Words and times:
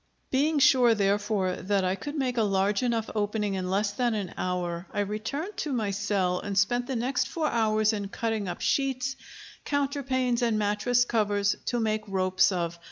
Being 0.31 0.57
sure, 0.57 0.95
therefore, 0.95 1.57
that 1.57 1.83
I 1.85 1.93
could 1.93 2.15
make 2.15 2.35
a 2.37 2.41
large 2.41 2.81
enough 2.81 3.07
opening 3.13 3.53
in 3.53 3.69
less 3.69 3.91
than 3.91 4.15
an 4.15 4.33
hour, 4.35 4.87
I 4.91 5.01
returned 5.01 5.57
to 5.57 5.71
my 5.73 5.91
cell 5.91 6.39
and 6.39 6.57
spent 6.57 6.87
the 6.87 6.95
next 6.95 7.27
four 7.27 7.45
hours 7.45 7.93
in 7.93 8.07
cutting 8.07 8.47
up 8.47 8.61
sheets, 8.61 9.15
counterpanes, 9.63 10.41
and 10.41 10.57
mattress 10.57 11.05
covers, 11.05 11.55
to 11.65 11.79
make 11.79 12.01
ropes 12.07 12.51
of. 12.51 12.79